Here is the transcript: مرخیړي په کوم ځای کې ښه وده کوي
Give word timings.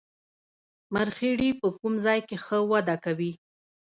مرخیړي 0.93 1.49
په 1.59 1.67
کوم 1.77 1.93
ځای 2.05 2.19
کې 2.27 2.35
ښه 2.45 2.57
وده 2.71 2.95
کوي 3.05 3.31